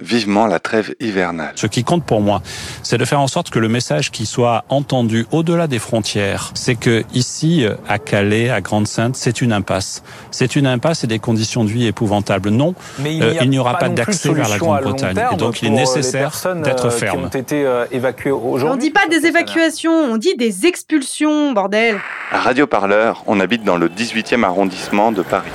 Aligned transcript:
vivement 0.00 0.46
la 0.46 0.58
trêve 0.58 0.94
hivernale. 1.00 1.52
Ce 1.56 1.66
qui 1.66 1.84
compte 1.84 2.04
pour 2.04 2.20
moi, 2.20 2.42
c'est 2.82 2.98
de 2.98 3.04
faire 3.04 3.20
en 3.20 3.26
sorte 3.28 3.50
que 3.50 3.58
le 3.58 3.68
message 3.68 4.10
qui 4.10 4.26
soit 4.26 4.64
entendu 4.68 5.26
au-delà 5.32 5.66
des 5.66 5.78
frontières, 5.78 6.50
c'est 6.54 6.74
que 6.74 7.04
ici, 7.14 7.66
à 7.88 7.98
Calais, 7.98 8.50
à 8.50 8.60
Grande-Sainte, 8.60 9.16
c'est 9.16 9.40
une 9.40 9.52
impasse. 9.52 10.02
C'est 10.30 10.56
une 10.56 10.66
impasse 10.66 11.04
et 11.04 11.06
des 11.06 11.18
conditions 11.18 11.64
de 11.64 11.70
vie 11.70 11.86
épouvantables. 11.86 12.50
Non, 12.50 12.74
Mais 12.98 13.20
euh, 13.20 13.34
il 13.42 13.50
n'y 13.50 13.58
aura 13.58 13.78
pas 13.78 13.88
d'accès 13.88 14.32
vers 14.32 14.48
la 14.48 14.58
Grande-Bretagne. 14.58 15.18
Et 15.32 15.36
donc, 15.36 15.62
il 15.62 15.68
est 15.68 15.70
euh, 15.70 15.74
nécessaire 15.74 16.30
d'être 16.62 16.86
euh, 16.86 16.90
Qui 16.90 16.98
ferme. 16.98 17.24
ont 17.24 17.28
été 17.28 17.64
euh, 17.64 17.86
évacuées 17.90 18.30
aujourd'hui. 18.30 18.68
On 18.68 18.76
dit 18.76 18.90
pas 18.90 19.06
des 19.08 19.26
évacuations, 19.26 19.92
on 19.92 20.16
dit 20.16 20.34
des 20.36 20.66
expulsions, 20.66 21.52
bordel. 21.52 21.96
À 22.32 22.40
Radio 22.40 22.66
Parleur, 22.66 23.22
on 23.26 23.40
habite 23.40 23.64
dans 23.64 23.76
le 23.76 23.88
18e 23.88 24.44
arrondissement 24.44 25.12
de 25.12 25.22
Paris. 25.22 25.50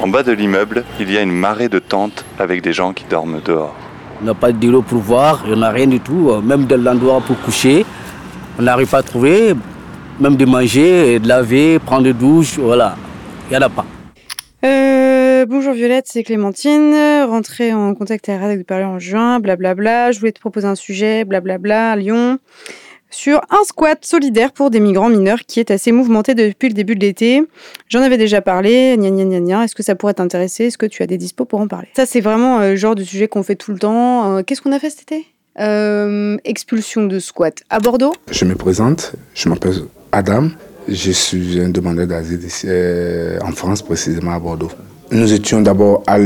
En 0.00 0.08
bas 0.08 0.22
de 0.22 0.32
l'immeuble, 0.32 0.84
il 1.00 1.10
y 1.10 1.16
a 1.16 1.22
une 1.22 1.32
marée 1.32 1.68
de 1.68 1.78
tentes 1.78 2.24
avec 2.38 2.62
des 2.62 2.72
gens 2.72 2.92
qui 2.92 3.04
dorment 3.08 3.40
dehors. 3.44 3.74
On 4.20 4.24
n'a 4.24 4.34
pas 4.34 4.52
de 4.52 4.66
îlot 4.66 4.82
pour 4.82 4.98
voir, 4.98 5.44
on 5.48 5.56
n'a 5.56 5.70
rien 5.70 5.86
du 5.86 6.00
tout, 6.00 6.30
euh, 6.30 6.40
même 6.40 6.66
de 6.66 6.74
l'endroit 6.74 7.20
pour 7.20 7.40
coucher. 7.40 7.86
On 8.58 8.62
n'arrive 8.62 8.88
pas 8.88 8.98
à 8.98 9.02
trouver, 9.02 9.54
même 10.20 10.36
de 10.36 10.44
manger, 10.44 11.18
de 11.18 11.28
laver, 11.28 11.78
prendre 11.78 12.02
des 12.04 12.12
douches, 12.12 12.58
voilà. 12.58 12.96
Il 13.48 13.56
n'y 13.56 13.62
en 13.62 13.66
a 13.66 13.68
pas. 13.68 13.86
Euh, 14.64 15.46
bonjour 15.46 15.74
Violette, 15.74 16.06
c'est 16.08 16.22
Clémentine. 16.22 16.94
Rentrée 17.26 17.72
en 17.72 17.94
contact 17.94 18.28
avec 18.28 18.42
Radio 18.42 18.64
Parleur 18.64 18.90
en 18.90 18.98
juin, 18.98 19.40
blablabla. 19.40 20.12
Je 20.12 20.18
voulais 20.18 20.32
te 20.32 20.40
proposer 20.40 20.66
un 20.66 20.74
sujet, 20.74 21.24
blablabla, 21.24 21.92
à 21.92 21.96
Lyon, 21.96 22.38
sur 23.14 23.40
un 23.50 23.62
squat 23.64 24.04
solidaire 24.04 24.52
pour 24.52 24.70
des 24.70 24.80
migrants 24.80 25.08
mineurs 25.08 25.40
qui 25.46 25.60
est 25.60 25.70
assez 25.70 25.92
mouvementé 25.92 26.34
depuis 26.34 26.68
le 26.68 26.74
début 26.74 26.96
de 26.96 27.00
l'été. 27.00 27.42
J'en 27.88 28.00
avais 28.00 28.18
déjà 28.18 28.40
parlé, 28.42 28.96
gna 28.98 29.10
gna 29.10 29.24
gna 29.24 29.40
gna. 29.40 29.64
Est-ce 29.64 29.74
que 29.74 29.82
ça 29.82 29.94
pourrait 29.94 30.14
t'intéresser? 30.14 30.64
Est-ce 30.64 30.78
que 30.78 30.86
tu 30.86 31.02
as 31.02 31.06
des 31.06 31.16
dispos 31.16 31.44
pour 31.44 31.60
en 31.60 31.68
parler? 31.68 31.88
Ça, 31.96 32.06
c'est 32.06 32.20
vraiment 32.20 32.58
euh, 32.60 32.70
le 32.70 32.76
genre 32.76 32.94
de 32.94 33.04
sujet 33.04 33.28
qu'on 33.28 33.42
fait 33.42 33.54
tout 33.54 33.72
le 33.72 33.78
temps. 33.78 34.36
Euh, 34.38 34.42
Qu'est-ce 34.42 34.60
qu'on 34.60 34.72
a 34.72 34.78
fait 34.78 34.90
cet 34.90 35.02
été? 35.02 35.26
Euh, 35.60 36.36
Expulsion 36.44 37.06
de 37.06 37.18
squat 37.20 37.62
à 37.70 37.78
Bordeaux. 37.78 38.12
Je 38.30 38.44
me 38.44 38.56
présente, 38.56 39.12
je 39.34 39.48
m'appelle 39.48 39.84
Adam, 40.10 40.48
je 40.88 41.12
suis 41.12 41.60
un 41.60 41.68
demandeur 41.68 42.08
d'asile 42.08 42.40
en 43.42 43.52
France, 43.52 43.82
précisément 43.82 44.32
à 44.32 44.40
Bordeaux. 44.40 44.70
Nous 45.12 45.32
étions 45.32 45.60
d'abord 45.60 46.02
à 46.06 46.18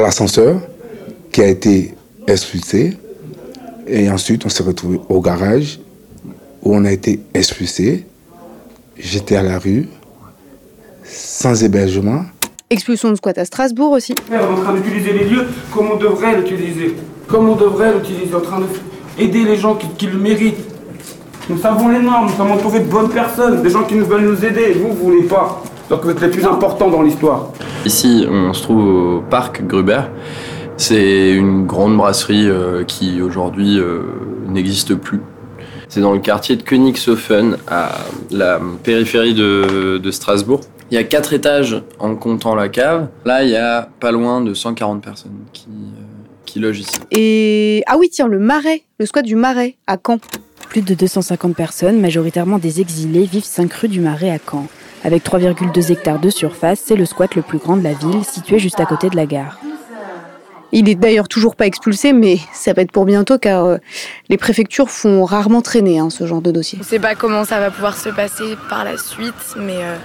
l'ascenseur 0.00 0.60
qui 1.32 1.40
a 1.40 1.46
été 1.48 1.94
expulsé 2.28 2.96
et 3.92 4.10
ensuite 4.10 4.46
on 4.46 4.48
s'est 4.48 4.62
retrouvé 4.62 4.98
au 5.08 5.20
garage 5.20 5.78
où 6.62 6.74
on 6.74 6.84
a 6.84 6.90
été 6.90 7.20
expulsé. 7.34 8.06
J'étais 8.98 9.36
à 9.36 9.42
la 9.42 9.58
rue, 9.58 9.88
sans 11.04 11.62
hébergement. 11.62 12.22
Expulsion 12.70 13.10
de 13.10 13.16
squat 13.16 13.36
à 13.36 13.44
Strasbourg 13.44 13.92
aussi. 13.92 14.14
On 14.30 14.34
est 14.34 14.38
en 14.38 14.54
train 14.54 14.72
d'utiliser 14.74 15.12
les 15.12 15.24
lieux 15.24 15.46
comme 15.72 15.90
on 15.90 15.96
devrait 15.96 16.36
l'utiliser. 16.36 16.96
Comme 17.26 17.48
on 17.48 17.56
devrait 17.56 17.92
l'utiliser, 17.94 18.34
en 18.34 18.40
train 18.40 18.60
d'aider 19.18 19.44
les 19.44 19.56
gens 19.56 19.74
qui, 19.74 19.88
qui 19.88 20.06
le 20.06 20.18
méritent. 20.18 20.64
Nous 21.50 21.58
savons 21.58 21.88
les 21.88 21.98
normes, 21.98 22.28
nous 22.30 22.36
sommes 22.36 22.52
entourés 22.52 22.80
de 22.80 22.88
bonnes 22.88 23.10
personnes, 23.10 23.62
des 23.62 23.70
gens 23.70 23.82
qui 23.82 23.94
nous 23.94 24.06
veulent 24.06 24.24
nous 24.24 24.44
aider, 24.44 24.70
et 24.70 24.72
vous, 24.74 24.88
vous 24.88 25.04
voulez 25.04 25.24
pas. 25.24 25.62
Donc 25.90 26.04
vous 26.04 26.10
êtes 26.10 26.20
les 26.20 26.28
plus 26.28 26.44
importants 26.46 26.88
dans 26.88 27.02
l'histoire. 27.02 27.48
Ici, 27.84 28.24
on 28.30 28.52
se 28.52 28.62
trouve 28.62 28.84
au 28.84 29.20
parc 29.28 29.66
Gruber. 29.66 30.02
C'est 30.82 31.30
une 31.30 31.64
grande 31.64 31.96
brasserie 31.96 32.48
euh, 32.48 32.82
qui 32.82 33.22
aujourd'hui 33.22 33.78
euh, 33.78 34.02
n'existe 34.48 34.96
plus. 34.96 35.20
C'est 35.88 36.00
dans 36.00 36.12
le 36.12 36.18
quartier 36.18 36.56
de 36.56 36.62
Königshofen, 36.64 37.56
à 37.68 37.92
la 38.32 38.60
périphérie 38.82 39.32
de, 39.32 39.98
de 39.98 40.10
Strasbourg. 40.10 40.60
Il 40.90 40.94
y 40.94 40.98
a 40.98 41.04
quatre 41.04 41.34
étages 41.34 41.80
en 42.00 42.16
comptant 42.16 42.56
la 42.56 42.68
cave. 42.68 43.06
Là, 43.24 43.44
il 43.44 43.50
y 43.50 43.56
a 43.56 43.90
pas 44.00 44.10
loin 44.10 44.40
de 44.40 44.54
140 44.54 45.00
personnes 45.04 45.44
qui, 45.52 45.68
euh, 45.68 46.02
qui 46.46 46.58
logent 46.58 46.80
ici. 46.80 46.98
Et 47.12 47.84
ah 47.86 47.94
oui, 47.96 48.10
tiens, 48.10 48.26
le 48.26 48.40
Marais, 48.40 48.82
le 48.98 49.06
squat 49.06 49.24
du 49.24 49.36
Marais 49.36 49.76
à 49.86 49.96
Caen. 50.04 50.18
Plus 50.68 50.82
de 50.82 50.94
250 50.94 51.54
personnes, 51.54 52.00
majoritairement 52.00 52.58
des 52.58 52.80
exilés, 52.80 53.26
vivent 53.26 53.44
5 53.44 53.72
rues 53.72 53.88
du 53.88 54.00
Marais 54.00 54.30
à 54.30 54.38
Caen. 54.38 54.66
Avec 55.04 55.24
3,2 55.24 55.92
hectares 55.92 56.18
de 56.18 56.28
surface, 56.28 56.82
c'est 56.84 56.96
le 56.96 57.04
squat 57.04 57.36
le 57.36 57.42
plus 57.42 57.58
grand 57.58 57.76
de 57.76 57.84
la 57.84 57.92
ville, 57.92 58.24
situé 58.24 58.58
juste 58.58 58.80
à 58.80 58.84
côté 58.84 59.10
de 59.10 59.14
la 59.14 59.26
gare. 59.26 59.60
Il 60.74 60.88
est 60.88 60.94
d'ailleurs 60.94 61.28
toujours 61.28 61.54
pas 61.54 61.66
expulsé, 61.66 62.14
mais 62.14 62.38
ça 62.54 62.72
va 62.72 62.80
être 62.80 62.92
pour 62.92 63.04
bientôt 63.04 63.38
car 63.38 63.66
euh, 63.66 63.76
les 64.30 64.38
préfectures 64.38 64.88
font 64.88 65.24
rarement 65.26 65.60
traîner 65.60 65.98
hein, 65.98 66.08
ce 66.08 66.26
genre 66.26 66.40
de 66.40 66.50
dossier. 66.50 66.78
On 66.80 66.84
ne 66.84 66.88
sait 66.88 66.98
pas 66.98 67.14
comment 67.14 67.44
ça 67.44 67.60
va 67.60 67.70
pouvoir 67.70 67.94
se 67.96 68.08
passer 68.08 68.56
par 68.70 68.82
la 68.84 68.96
suite, 68.96 69.34
mais 69.58 69.76
euh, 69.76 69.96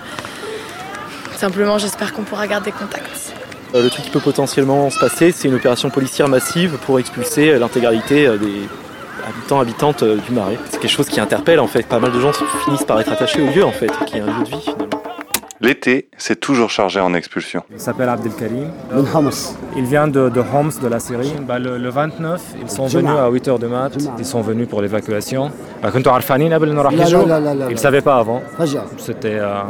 simplement 1.37 1.77
j'espère 1.77 2.13
qu'on 2.13 2.23
pourra 2.23 2.47
garder 2.47 2.73
contact. 2.73 3.33
Euh, 3.75 3.83
Le 3.83 3.89
truc 3.89 4.03
qui 4.05 4.11
peut 4.11 4.19
potentiellement 4.19 4.89
se 4.89 4.99
passer, 4.99 5.31
c'est 5.31 5.47
une 5.47 5.55
opération 5.55 5.89
policière 5.89 6.27
massive 6.27 6.77
pour 6.85 6.99
expulser 6.99 7.57
l'intégralité 7.57 8.27
des 8.37 8.67
habitants 9.25 9.61
habitantes 9.61 10.03
du 10.03 10.33
Marais. 10.33 10.57
C'est 10.69 10.81
quelque 10.81 10.91
chose 10.91 11.07
qui 11.07 11.21
interpelle 11.21 11.61
en 11.61 11.67
fait. 11.67 11.85
Pas 11.87 11.99
mal 11.99 12.11
de 12.11 12.19
gens 12.19 12.33
finissent 12.65 12.83
par 12.85 12.99
être 12.99 13.11
attachés 13.11 13.41
au 13.41 13.47
lieu 13.47 13.63
en 13.63 13.71
fait, 13.71 13.91
qui 14.05 14.17
est 14.17 14.21
un 14.21 14.25
lieu 14.25 14.43
de 14.43 14.49
vie 14.49 14.61
finalement. 14.61 14.86
L'été, 15.59 16.07
c'est 16.17 16.39
toujours 16.39 16.69
chargé 16.69 16.99
en 16.99 17.13
expulsion. 17.15 17.63
Il 17.71 17.79
s'appelle 17.79 18.09
Abdelkarim. 18.09 18.69
Il 19.75 19.85
vient 19.85 20.07
de, 20.07 20.31
Homs, 20.53 20.71
de 20.81 20.87
la 20.87 20.99
Syrie. 20.99 21.33
Bah, 21.47 21.57
le, 21.57 21.89
29, 21.89 22.41
ils 22.61 22.69
sont 22.69 22.85
venus 22.85 23.09
à 23.09 23.29
8h 23.29 23.59
du 23.59 23.65
mat. 23.65 23.91
Ils 24.19 24.25
sont 24.25 24.41
venus 24.41 24.67
pour 24.67 24.81
l'évacuation. 24.81 25.51
Bah, 25.81 25.89
ils 25.95 27.71
ne 27.71 27.75
savaient 27.75 28.01
pas 28.01 28.17
avant. 28.17 28.41
C'était 28.97 29.39
euh, 29.39 29.61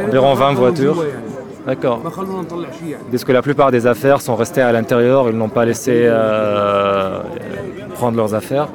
environ 0.00 0.34
20 0.34 0.52
voitures. 0.54 1.04
D'accord. 1.66 2.00
Parce 3.10 3.24
que 3.24 3.32
la 3.32 3.42
plupart 3.42 3.70
des 3.70 3.86
affaires 3.86 4.20
sont 4.20 4.34
restées 4.36 4.62
à 4.62 4.72
l'intérieur, 4.72 5.28
ils 5.28 5.36
n'ont 5.36 5.48
pas 5.48 5.64
laissé 5.64 5.92
euh, 5.94 7.20
prendre 7.94 8.16
leurs 8.16 8.34
affaires. 8.34 8.68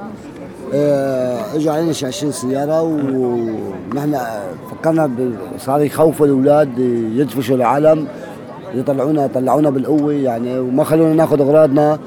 آه، 0.73 1.55
اجوا 1.55 1.73
علينا 1.73 1.93
شي 1.93 2.05
20 2.05 2.31
سيارة 2.31 2.81
ونحن 2.81 4.17
فكرنا 4.71 5.11
صار 5.57 5.81
يخوفوا 5.81 6.25
الاولاد 6.25 6.79
يدفشوا 7.15 7.55
العالم 7.55 8.07
يطلعونا 8.73 9.25
يطلعونا 9.25 9.69
بالقوة 9.69 10.13
يعني 10.13 10.59
وما 10.59 10.83
خلونا 10.83 11.13
ناخذ 11.13 11.41
اغراضنا 11.41 11.99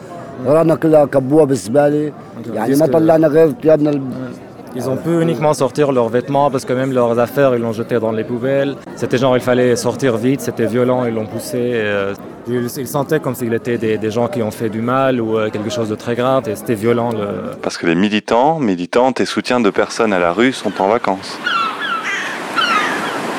اغراضنا 0.47 0.75
كلها 0.75 1.04
كبوها 1.04 1.44
بالزبالة 1.44 2.12
يعني 2.54 2.76
ما 2.76 2.87
طلعنا 2.87 3.28
غير 3.28 3.54
ثيابنا 3.62 4.00
Ils 4.77 4.88
ont 4.88 4.97
pu 4.97 5.21
uniquement 5.21 5.53
sortir 5.53 5.91
leurs 5.91 6.09
vêtements 6.09 6.48
parce 6.48 6.65
que 6.65 6.72
même 6.72 6.92
leurs 6.92 7.19
affaires, 7.19 7.56
ils 7.56 7.60
l'ont 7.60 7.72
jeté 7.72 7.98
dans 7.98 8.12
les 8.12 8.22
poubelles. 8.22 8.77
C'était 8.94 9.19
genre, 9.19 9.37
il 9.37 9.42
fallait 9.42 9.75
sortir 9.75 10.16
vite, 10.16 10.41
c'était 10.42 10.66
violent, 10.66 11.04
ils 11.06 11.12
l'ont 11.12 11.27
poussé. 11.27 11.60
Ils, 12.50 12.68
ils 12.78 12.88
sentaient 12.88 13.20
comme 13.20 13.34
s'il 13.34 13.52
était 13.54 13.78
des, 13.78 13.98
des 13.98 14.10
gens 14.10 14.28
qui 14.28 14.42
ont 14.42 14.50
fait 14.50 14.68
du 14.68 14.80
mal 14.80 15.20
ou 15.20 15.38
euh, 15.38 15.50
quelque 15.50 15.70
chose 15.70 15.88
de 15.88 15.94
très 15.94 16.14
grave 16.14 16.48
et 16.48 16.56
c'était 16.56 16.74
violent. 16.74 17.12
Le... 17.12 17.52
Parce 17.62 17.78
que 17.78 17.86
les 17.86 17.94
militants, 17.94 18.58
militantes 18.60 19.20
et 19.20 19.26
soutiens 19.26 19.60
de 19.60 19.70
personnes 19.70 20.12
à 20.12 20.18
la 20.18 20.32
rue 20.32 20.52
sont 20.52 20.72
en 20.80 20.88
vacances. 20.88 21.38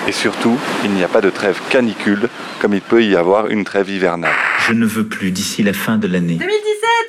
Et 0.07 0.11
surtout, 0.11 0.57
il 0.83 0.91
n'y 0.91 1.03
a 1.03 1.07
pas 1.07 1.22
de 1.22 1.29
trêve 1.29 1.59
canicule 1.69 2.28
comme 2.59 2.73
il 2.73 2.81
peut 2.81 3.03
y 3.03 3.16
avoir 3.16 3.47
une 3.47 3.63
trêve 3.63 3.90
hivernale. 3.90 4.31
Je 4.67 4.73
ne 4.73 4.85
veux 4.85 5.08
plus, 5.08 5.31
d'ici 5.31 5.64
la 5.64 5.73
fin 5.73 5.97
de 5.97 6.07
l'année, 6.07 6.40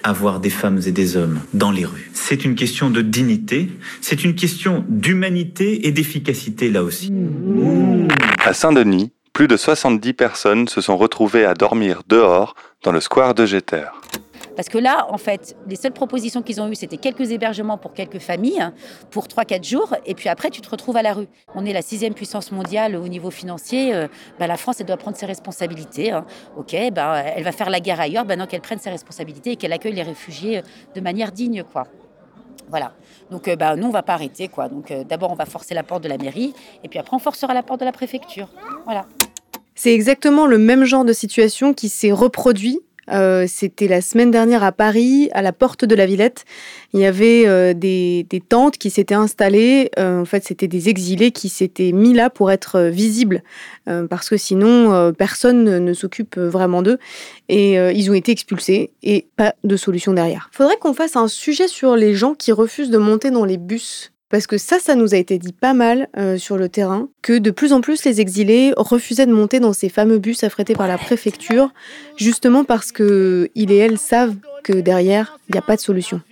avoir 0.03 0.41
des 0.41 0.51
femmes 0.51 0.81
et 0.87 0.93
des 0.93 1.17
hommes 1.17 1.41
dans 1.55 1.71
les 1.71 1.85
rues. 1.85 2.11
C'est 2.13 2.45
une 2.45 2.55
question 2.55 2.91
de 2.91 3.03
dignité, 3.03 3.71
c'est 4.01 4.25
une 4.25 4.35
question 4.35 4.85
d'humanité 4.89 5.87
et 5.87 5.93
d'efficacité 5.93 6.71
là 6.71 6.83
aussi. 6.83 7.13
À 8.45 8.53
Saint-Denis, 8.53 9.11
plus 9.33 9.49
de 9.49 9.57
70 9.57 10.13
personnes 10.13 10.69
se 10.69 10.81
sont 10.81 10.97
retrouvées 10.97 11.45
à 11.45 11.55
dormir 11.55 12.03
dehors 12.09 12.55
dans 12.83 12.93
le 12.93 13.01
square 13.01 13.35
de 13.35 13.47
Jeter. 13.47 13.87
Parce 14.57 14.69
que 14.69 14.77
là, 14.77 15.07
en 15.09 15.17
fait, 15.17 15.57
les 15.67 15.77
seules 15.77 15.93
propositions 15.93 16.43
qu'ils 16.43 16.61
ont 16.61 16.69
eues, 16.69 16.75
c'était 16.75 16.99
quelques 16.99 17.31
hébergements 17.31 17.79
pour 17.79 17.95
quelques 17.95 18.19
familles, 18.19 18.69
pour 19.11 19.27
3-4 19.27 19.65
jours, 19.67 19.97
et 20.05 20.15
puis 20.15 20.29
après, 20.29 20.51
tu 20.51 20.61
te 20.61 20.69
retrouves 20.69 20.99
à 20.99 21.03
la 21.03 21.15
rue. 21.15 21.29
On 21.55 21.65
est 21.65 21.73
la 21.73 21.81
sixième 21.81 22.13
puissance 22.13 22.53
mondiale 22.53 22.97
au 22.97 23.09
niveau 23.09 23.31
financier. 23.31 23.95
euh, 23.95 24.09
bah, 24.39 24.47
la 24.47 24.59
France, 24.59 24.81
elle 24.81 24.87
doit 24.87 24.99
prendre 24.99 25.17
ses 25.17 25.25
responsabilités. 25.25 26.13
hein. 26.13 26.27
Ok, 26.59 26.77
bah, 26.93 27.23
elle 27.35 27.45
va 27.45 27.53
faire 27.53 27.71
la 27.71 27.81
guerre 27.81 28.01
ailleurs, 28.01 28.27
bah, 28.27 28.37
non, 28.37 28.47
qu'elle 28.47 28.61
prenne 28.61 28.79
ses 28.79 28.91
responsabilités 28.91 29.53
et 29.53 29.57
qu'elle 29.57 29.73
accueille 29.73 29.95
les 29.95 30.03
réfugiés 30.03 30.59
euh, 30.59 30.63
de 30.95 31.01
manière 31.01 31.33
digne, 31.33 31.63
quoi. 31.73 31.85
Voilà. 32.73 32.93
Donc, 33.31 33.49
euh, 33.49 33.55
bah, 33.55 33.77
nous, 33.77 33.87
on 33.87 33.91
va 33.91 34.03
pas 34.03 34.15
arrêter, 34.15 34.49
quoi. 34.49 34.69
Donc, 34.69 34.91
euh, 34.91 35.05
d'abord, 35.05 35.31
on 35.31 35.35
va 35.35 35.45
forcer 35.45 35.75
la 35.75 35.83
porte 35.83 36.03
de 36.03 36.09
la 36.09 36.17
mairie, 36.17 36.55
et 36.83 36.89
puis 36.89 36.99
après, 36.99 37.15
on 37.15 37.19
forcera 37.19 37.53
la 37.53 37.63
porte 37.63 37.81
de 37.81 37.85
la 37.85 37.93
préfecture. 37.93 38.49
Voilà. 38.85 39.05
C'est 39.75 39.93
exactement 39.93 40.47
le 40.47 40.57
même 40.57 40.85
genre 40.85 41.05
de 41.05 41.13
situation 41.13 41.75
qui 41.75 41.91
s'est 41.91 42.13
reproduit 42.13 42.81
euh, 43.11 43.47
c'était 43.49 43.89
la 43.89 44.01
semaine 44.01 44.31
dernière 44.31 44.63
à 44.63 44.73
Paris, 44.73 45.29
à 45.33 45.43
la 45.43 45.53
porte 45.53 45.85
de 45.85 45.95
la 45.95 46.07
Villette. 46.07 46.45
Il 46.93 47.01
y 47.01 47.05
avait 47.05 47.45
euh, 47.47 47.75
des, 47.75 48.27
tentes 48.49 48.79
qui 48.79 48.91
s'étaient 48.91 49.15
installées. 49.15 49.91
Euh, 49.99 50.21
en 50.21 50.25
fait, 50.25 50.45
c'était 50.45 50.69
des 50.69 50.89
exilés 50.89 51.33
qui 51.33 51.49
s'étaient 51.49 51.93
mis 51.93 52.15
là 52.15 52.31
pour 52.31 52.51
être 52.51 52.81
visibles, 52.83 53.43
parce 54.09 54.29
que 54.29 54.37
sinon, 54.37 55.13
personne 55.13 55.79
ne 55.79 55.93
s'occupe 55.93 56.39
vraiment 56.39 56.83
d'eux. 56.83 56.99
Et 57.49 57.75
ils 57.75 58.11
ont 58.11 58.15
été 58.15 58.33
expulsés 58.33 58.93
et 59.03 59.27
pas 59.37 59.55
de 59.65 59.77
solution 59.77 60.13
derrière. 60.13 60.49
Faudrait 60.53 60.77
qu'on 60.77 60.95
fasse 60.95 61.17
un 61.17 61.29
sujet 61.29 61.69
sur 61.69 61.97
les 61.97 62.15
gens 62.15 62.35
qui 62.35 62.53
refusent 62.53 62.91
de 62.91 62.99
monter 62.99 63.31
dans 63.31 63.45
les 63.45 63.59
bus 63.59 64.13
parce 64.33 64.47
que 64.47 64.57
ça, 64.57 64.79
ça 64.81 64.95
nous 64.95 65.13
a 65.13 65.19
été 65.19 65.39
dit 65.39 65.53
pas 65.53 65.75
mal 65.75 66.09
euh, 66.17 66.39
sur 66.39 66.57
le 66.57 66.71
terrain, 66.71 67.11
que 67.21 67.39
de 67.39 67.51
plus 67.51 67.75
en 67.75 67.83
plus 67.83 68.03
les 68.07 68.23
exilés 68.23 68.73
refusaient 68.79 69.27
de 69.27 69.33
monter 69.33 69.61
dans 69.61 69.75
ces 69.75 69.91
fameux 69.91 70.19
bus 70.19 70.43
affrétés 70.43 70.73
par 70.73 70.89
la 70.89 70.97
préfecture, 70.97 71.69
justement 72.17 72.65
parce 72.65 72.93
que 72.93 73.51
ils 73.55 73.71
et 73.71 73.77
elles 73.77 73.99
savent 73.99 74.35
que 74.65 74.73
derrière, 74.73 75.39
il 75.51 75.53
n'y 75.53 75.59
a 75.59 75.63
pas 75.63 75.77
de 75.77 75.83
solution. 75.83 76.23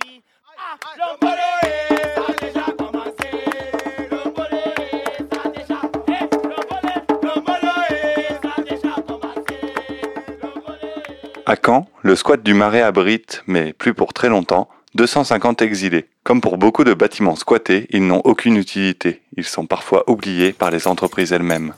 À 11.45 11.55
Caen, 11.63 11.87
le 12.01 12.15
squat 12.15 12.41
du 12.41 12.55
Marais 12.55 12.81
abrite, 12.81 13.43
mais 13.45 13.73
plus 13.73 13.93
pour 13.93 14.13
très 14.13 14.29
longtemps, 14.29 14.69
250 14.95 15.61
exilés. 15.61 16.05
Comme 16.23 16.41
pour 16.41 16.57
beaucoup 16.57 16.83
de 16.83 16.93
bâtiments 16.93 17.35
squattés, 17.35 17.87
ils 17.91 18.05
n'ont 18.05 18.21
aucune 18.25 18.57
utilité. 18.57 19.21
Ils 19.37 19.45
sont 19.45 19.65
parfois 19.65 20.09
oubliés 20.09 20.51
par 20.51 20.69
les 20.69 20.87
entreprises 20.87 21.31
elles-mêmes. 21.31 21.73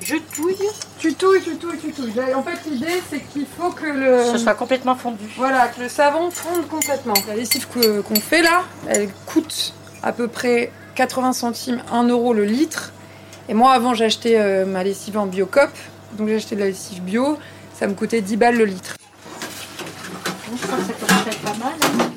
Je 0.00 0.16
touille 0.34 0.56
Tu 0.98 1.14
touilles, 1.14 1.40
tu 1.42 1.56
touilles, 1.56 1.78
tu 1.78 1.92
touilles. 1.92 2.34
En 2.34 2.42
fait, 2.42 2.58
l'idée, 2.70 3.02
c'est 3.10 3.20
qu'il 3.20 3.46
faut 3.46 3.70
que 3.70 3.86
le... 3.86 4.32
Ce 4.32 4.38
soit 4.38 4.54
complètement 4.54 4.96
fondu. 4.96 5.24
Voilà, 5.36 5.68
que 5.68 5.82
le 5.82 5.88
savon 5.88 6.30
fonde 6.30 6.66
complètement. 6.68 7.14
La 7.28 7.36
lessive 7.36 7.66
qu'on 7.68 8.14
fait 8.14 8.42
là, 8.42 8.64
elle 8.88 9.08
coûte 9.26 9.74
à 10.02 10.12
peu 10.12 10.28
près 10.28 10.70
80 10.94 11.32
centimes, 11.32 11.82
1 11.90 12.08
euro 12.08 12.32
le 12.32 12.44
litre. 12.44 12.92
Et 13.48 13.54
moi, 13.54 13.72
avant, 13.72 13.94
j'achetais 13.94 14.38
euh, 14.38 14.64
ma 14.64 14.82
lessive 14.82 15.18
en 15.18 15.26
biocop. 15.26 15.70
Donc, 16.18 16.28
j'ai 16.28 16.36
acheté 16.36 16.54
de 16.54 16.60
la 16.60 16.66
lessive 16.66 17.02
bio. 17.02 17.38
Ça 17.78 17.86
me 17.86 17.94
coûtait 17.94 18.20
10 18.20 18.36
balles 18.36 18.56
le 18.56 18.64
litre. 18.64 18.96
Je 20.56 20.66
crois 20.66 20.78
que 20.78 20.84
ça 20.84 20.92
commence 20.92 21.26
à 21.26 21.30
être 21.30 21.40
pas 21.40 21.64
mal. 21.64 21.72
Hein. 21.82 22.13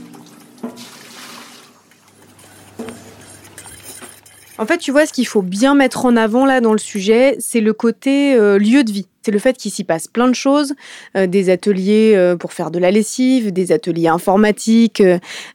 En 4.59 4.65
fait, 4.65 4.79
tu 4.79 4.91
vois, 4.91 5.05
ce 5.05 5.13
qu'il 5.13 5.27
faut 5.27 5.43
bien 5.43 5.75
mettre 5.75 6.05
en 6.05 6.15
avant 6.15 6.45
là 6.45 6.61
dans 6.61 6.71
le 6.71 6.79
sujet, 6.79 7.35
c'est 7.39 7.61
le 7.61 7.73
côté 7.73 8.33
euh, 8.33 8.57
lieu 8.57 8.83
de 8.83 8.91
vie. 8.91 9.07
C'est 9.21 9.31
le 9.31 9.39
fait 9.39 9.57
qu'il 9.57 9.71
s'y 9.71 9.83
passe 9.83 10.07
plein 10.07 10.29
de 10.29 10.33
choses, 10.33 10.73
euh, 11.17 11.27
des 11.27 11.49
ateliers 11.49 12.13
euh, 12.15 12.37
pour 12.37 12.53
faire 12.53 12.71
de 12.71 12.79
la 12.79 12.91
lessive, 12.91 13.51
des 13.51 13.73
ateliers 13.73 14.07
informatiques, 14.07 15.03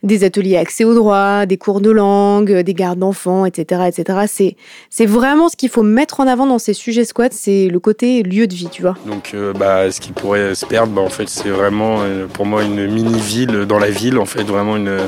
des 0.03 0.25
ateliers 0.25 0.59
accès 0.59 0.85
au 0.85 0.95
droit, 0.95 1.47
des 1.47 1.57
cours 1.57 1.81
de 1.81 1.91
langue, 1.91 2.53
des 2.53 2.75
gardes 2.75 2.99
d'enfants, 2.99 3.47
etc., 3.47 3.89
etc. 3.89 4.55
C'est 4.91 5.07
vraiment 5.07 5.49
ce 5.49 5.57
qu'il 5.57 5.71
faut 5.71 5.83
mettre 5.83 6.21
en 6.21 6.27
avant 6.27 6.47
dans 6.47 6.59
ces 6.59 6.75
sujets 6.75 7.07
squats, 7.07 7.31
c'est 7.33 7.69
le 7.69 7.81
côté 7.81 8.23
lieu 8.23 8.47
de 8.47 8.55
vie, 8.55 8.69
tu 8.71 8.83
vois. 8.83 8.97
Donc, 9.07 9.35
bah, 9.59 9.91
ce 9.91 10.01
qui 10.01 10.13
pourrait 10.13 10.55
se 10.55 10.67
perdre, 10.67 10.93
bah, 10.93 11.01
en 11.01 11.09
fait, 11.09 11.29
c'est 11.29 11.49
vraiment 11.49 12.01
pour 12.35 12.45
moi 12.45 12.63
une 12.63 12.87
mini 12.87 13.21
ville 13.21 13.65
dans 13.67 13.79
la 13.79 13.91
ville, 13.91 14.19
en 14.19 14.27
fait, 14.27 14.45
vraiment 14.45 14.77
une 14.77 14.99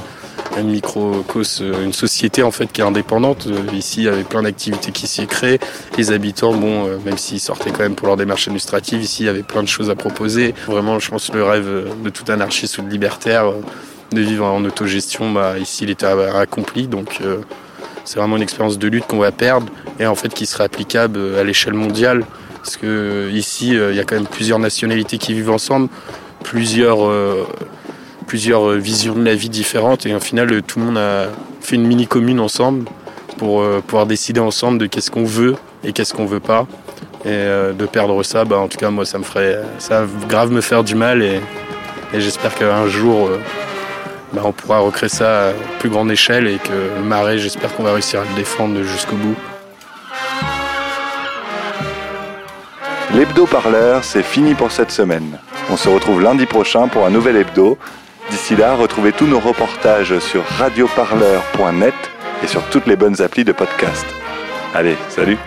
une 0.61 0.71
microcos, 0.71 1.61
euh, 1.61 1.85
une 1.85 1.93
société 1.93 2.43
en 2.43 2.51
fait 2.51 2.71
qui 2.71 2.81
est 2.81 2.85
indépendante. 2.85 3.47
Euh, 3.47 3.61
ici, 3.73 4.01
il 4.01 4.05
y 4.05 4.09
avait 4.09 4.25
plein 4.25 4.43
d'activités 4.43 4.93
qui 4.93 5.07
s'y 5.07 5.27
créent. 5.27 5.59
Les 5.99 6.13
habitants, 6.13 6.55
bon, 6.55 6.87
euh, 6.87 6.99
même 7.05 7.19
s'ils 7.19 7.41
sortaient 7.41 7.71
quand 7.71 7.81
même 7.81 7.95
pour 7.95 8.07
leur 8.07 8.17
démarche 8.17 8.47
administrative, 8.49 9.03
ici, 9.03 9.25
il 9.25 9.27
y 9.27 9.29
avait 9.29 9.43
plein 9.43 9.63
de 9.63 9.69
choses 9.69 9.91
à 9.91 9.95
proposer. 9.95 10.55
Vraiment, 10.67 10.99
je 10.99 11.11
pense 11.11 11.33
le 11.33 11.45
rêve 11.45 11.87
de 12.03 12.11
tout 12.11 12.31
anarchiste 12.31 12.79
ou 12.79 12.83
de 12.83 12.91
libertaire 12.91 13.53
de 14.13 14.21
vivre 14.21 14.45
en 14.45 14.65
autogestion, 14.65 15.33
bah, 15.33 15.59
ici, 15.59 15.85
il 15.85 15.91
était 15.91 16.07
accompli. 16.07 16.87
Donc, 16.87 17.21
c'est 18.05 18.19
vraiment 18.19 18.37
une 18.37 18.43
expérience 18.43 18.79
de 18.79 18.87
lutte 18.87 19.07
qu'on 19.07 19.19
va 19.19 19.33
perdre 19.33 19.67
et 19.99 20.07
en 20.07 20.15
fait 20.15 20.33
qui 20.33 20.47
serait 20.47 20.65
applicable 20.65 21.19
à 21.37 21.43
l'échelle 21.43 21.73
mondiale. 21.73 22.25
Parce 22.59 22.77
que 22.77 23.29
ici, 23.33 23.71
il 23.71 23.95
y 23.95 23.99
a 23.99 24.05
quand 24.05 24.15
même 24.15 24.29
plusieurs 24.29 24.61
nationalités 24.61 25.19
qui 25.19 25.35
vivent 25.35 25.51
ensemble, 25.51 25.89
plusieurs 26.45 27.11
plusieurs 28.35 28.69
euh, 28.69 28.79
visions 28.79 29.15
de 29.15 29.25
la 29.25 29.37
vie 29.37 29.49
différentes 29.49 30.07
et 30.07 30.13
au 30.17 30.19
final 30.19 30.53
euh, 30.53 30.61
tout 30.61 30.81
le 30.81 30.87
monde 30.87 30.99
a 30.99 31.27
fait 31.61 31.77
une 31.77 31.87
mini 31.87 32.09
commune 32.09 32.41
ensemble 32.41 32.89
pour 33.39 33.61
euh, 33.61 33.81
pouvoir 33.81 34.07
décider 34.07 34.41
ensemble 34.41 34.79
de 34.79 34.87
qu'est-ce 34.87 35.09
qu'on 35.09 35.23
veut 35.23 35.55
et 35.85 35.93
qu'est-ce 35.93 36.13
qu'on 36.13 36.27
veut 36.27 36.41
pas 36.41 36.67
et 37.25 37.31
de 37.31 37.87
perdre 37.87 38.21
ça 38.25 38.45
bah, 38.45 38.59
en 38.59 38.67
tout 38.67 38.77
cas 38.77 38.91
moi 38.91 39.05
ça 39.05 39.19
me 39.19 39.23
ferait 39.23 39.61
ça 39.79 40.05
grave 40.29 40.51
me 40.51 40.61
faire 40.61 40.83
du 40.83 40.97
mal 40.97 41.23
et, 41.23 41.41
j'espère 42.13 42.57
qu'un 42.57 42.89
jour 42.89 43.31
bah, 44.33 44.43
on 44.45 44.51
pourra 44.51 44.81
recréer 44.81 45.09
ça 45.09 45.51
à 45.51 45.53
plus 45.79 45.89
grande 45.89 46.11
échelle 46.11 46.49
et 46.49 46.57
que 46.57 46.73
le 46.73 47.05
marais 47.05 47.39
j'espère 47.39 47.73
qu'on 47.77 47.85
va 47.85 47.93
réussir 47.93 48.21
à 48.21 48.25
le 48.25 48.35
défendre 48.35 48.83
jusqu'au 48.83 49.15
bout. 49.15 49.37
L'hebdo 53.15 53.47
parleur, 53.47 54.03
c'est 54.03 54.25
fini 54.25 54.55
pour 54.55 54.73
cette 54.73 54.91
semaine. 54.91 55.39
On 55.71 55.77
se 55.77 55.89
retrouve 55.89 56.21
lundi 56.21 56.47
prochain 56.47 56.89
pour 56.89 57.07
un 57.07 57.11
nouvel 57.11 57.37
hebdo 57.37 57.79
D'ici 58.31 58.57
là, 58.57 58.75
retrouvez 58.75 59.13
tous 59.13 59.27
nos 59.27 59.41
reportages 59.41 60.19
sur 60.19 60.45
radioparleur.net 60.45 61.95
et 62.43 62.47
sur 62.47 62.63
toutes 62.71 62.87
les 62.87 62.97
bonnes 62.97 63.21
applis 63.21 63.45
de 63.45 63.53
podcast. 63.53 64.07
Allez, 64.75 64.97
salut 65.09 65.39